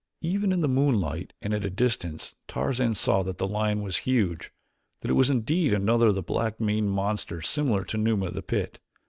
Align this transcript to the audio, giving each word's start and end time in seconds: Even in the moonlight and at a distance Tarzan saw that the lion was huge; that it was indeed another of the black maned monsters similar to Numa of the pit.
Even 0.23 0.51
in 0.51 0.61
the 0.61 0.67
moonlight 0.67 1.31
and 1.43 1.53
at 1.53 1.63
a 1.63 1.69
distance 1.69 2.33
Tarzan 2.47 2.95
saw 2.95 3.21
that 3.21 3.37
the 3.37 3.47
lion 3.47 3.83
was 3.83 3.97
huge; 3.97 4.51
that 5.01 5.11
it 5.11 5.13
was 5.13 5.29
indeed 5.29 5.73
another 5.75 6.07
of 6.07 6.15
the 6.15 6.23
black 6.23 6.59
maned 6.59 6.89
monsters 6.89 7.47
similar 7.47 7.85
to 7.85 7.99
Numa 7.99 8.25
of 8.25 8.33
the 8.33 8.41
pit. 8.41 8.79